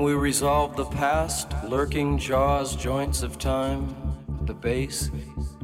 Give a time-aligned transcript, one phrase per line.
[0.00, 3.94] Can we resolve the past, lurking jaws, joints of time,
[4.46, 5.10] the base,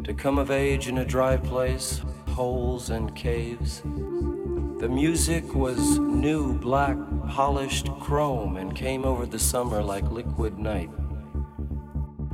[0.05, 3.81] to come of age in a dry place, holes and caves?
[3.81, 6.99] The music was new, black,
[7.31, 10.90] polished chrome and came over the summer like liquid night.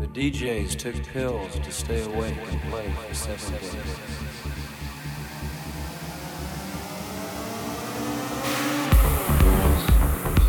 [0.00, 4.22] The DJs took pills to stay awake and play for seven days.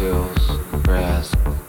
[0.03, 0.42] pills,
[0.93, 1.62] grass.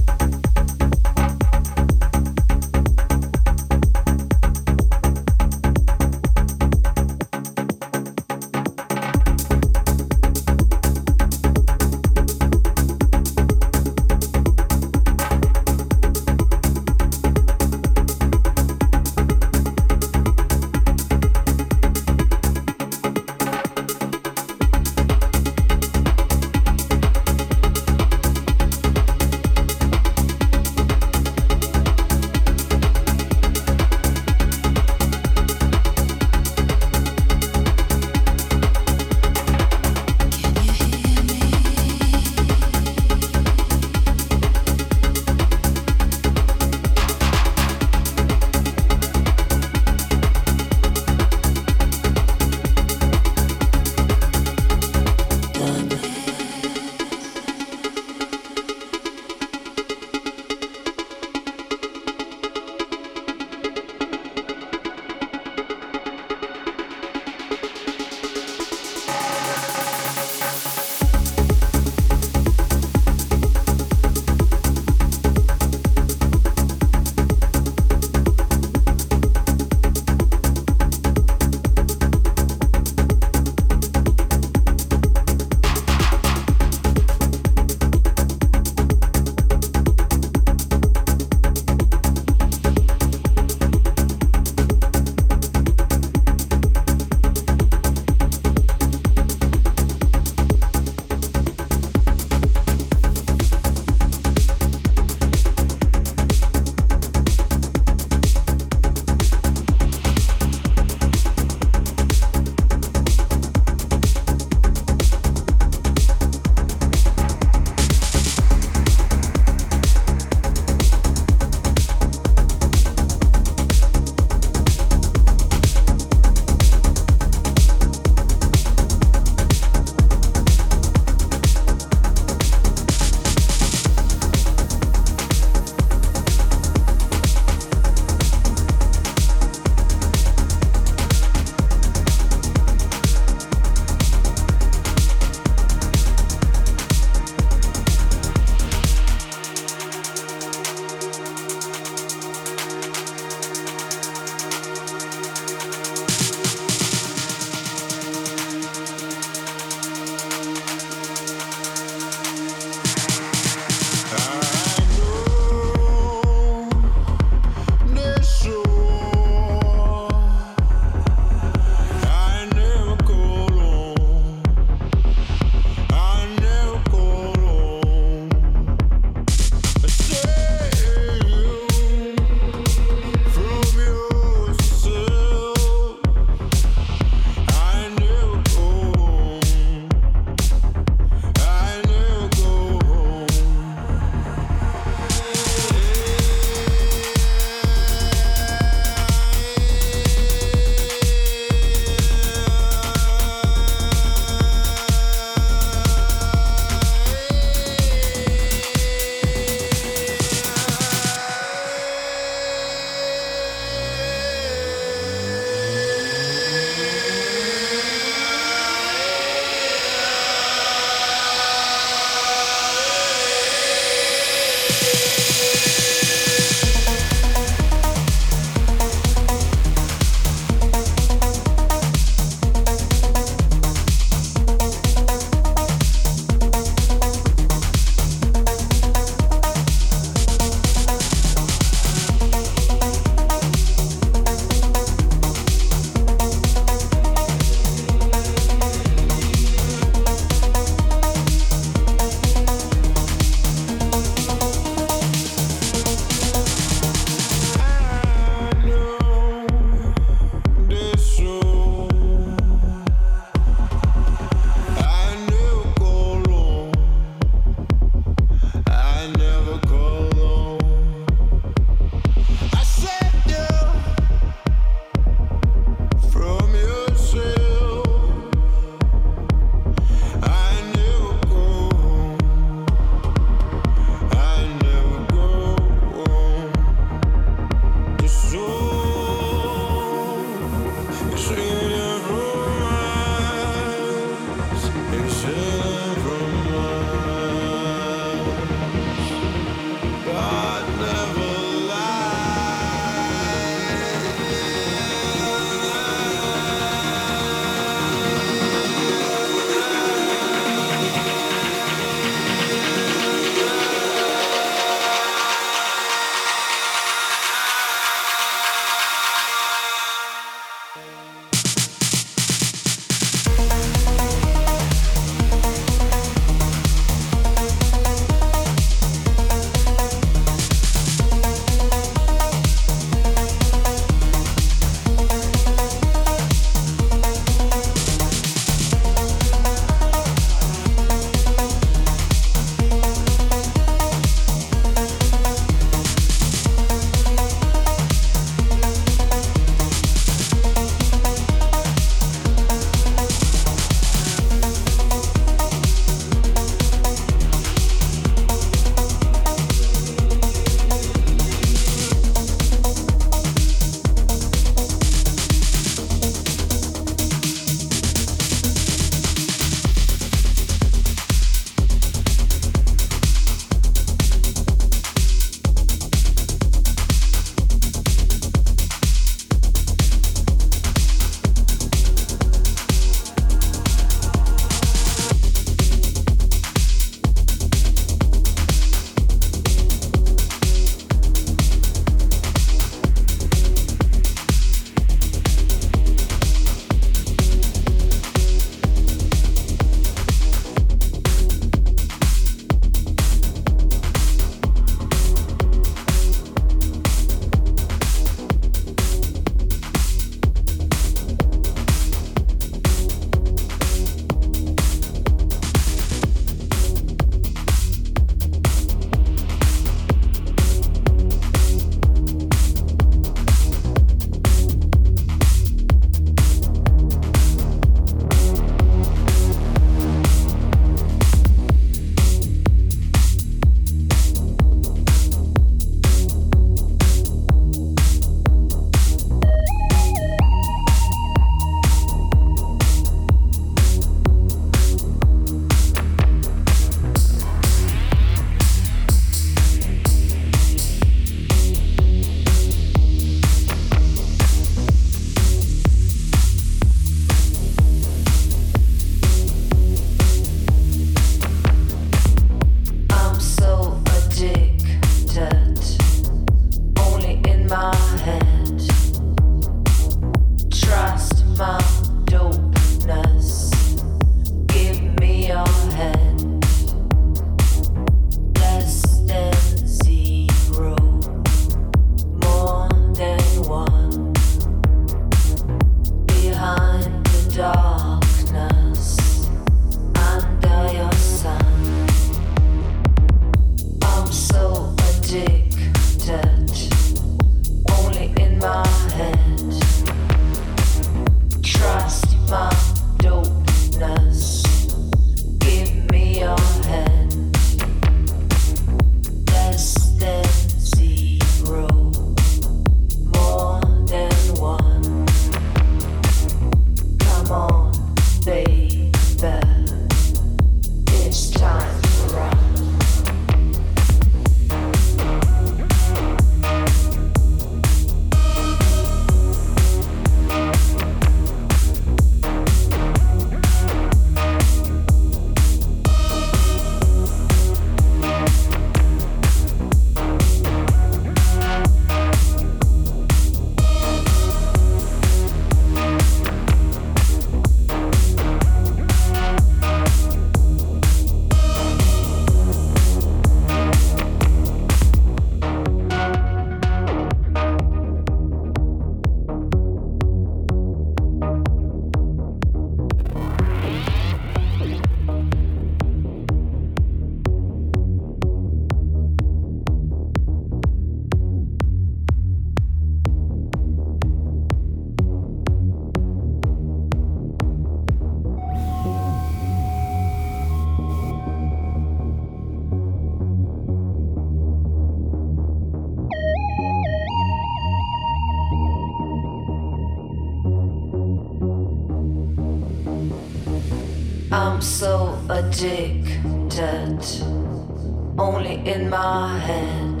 [598.64, 600.00] In my head.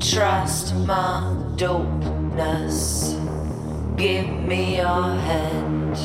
[0.00, 3.14] Trust my dopeness,
[3.96, 5.96] give me your hand.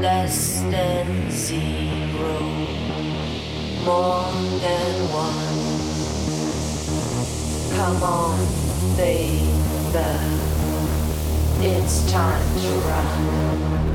[0.00, 2.40] Less than zero,
[3.84, 5.64] more than one.
[7.76, 8.38] Come on,
[8.96, 9.44] baby,
[11.60, 13.93] it's time to run.